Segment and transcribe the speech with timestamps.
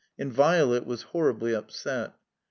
[0.17, 2.15] And Violet was horribly upset.